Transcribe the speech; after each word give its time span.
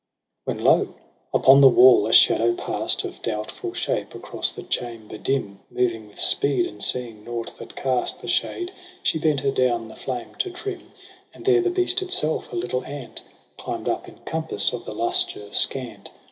When 0.45 0.57
lo! 0.57 0.95
upon 1.31 1.61
the 1.61 1.67
wall, 1.67 2.07
a 2.07 2.11
shadow 2.11 2.55
past 2.55 3.03
Of 3.03 3.21
doubtful 3.21 3.75
shape, 3.75 4.15
across 4.15 4.51
the 4.51 4.63
chamber 4.63 5.19
dim 5.19 5.59
Moving 5.69 6.07
with 6.07 6.19
speed: 6.19 6.65
and 6.65 6.83
seeing 6.83 7.23
nought 7.23 7.55
Jthat 7.57 7.75
cast 7.75 8.19
The 8.19 8.27
shade, 8.27 8.71
she 9.03 9.19
bent 9.19 9.41
her 9.41 9.51
down 9.51 9.89
the 9.89 9.95
flame 9.95 10.33
to 10.39 10.49
trim 10.49 10.79
j 10.79 10.85
And 11.35 11.45
there 11.45 11.61
the 11.61 11.69
beast 11.69 12.01
itself, 12.01 12.51
a 12.51 12.55
Uttle 12.55 12.83
ant, 12.87 13.21
Climb'd 13.59 13.87
up 13.87 14.07
in 14.07 14.17
compass 14.25 14.73
of 14.73 14.85
the 14.85 14.95
lustre 14.95 15.53
scant. 15.53 16.09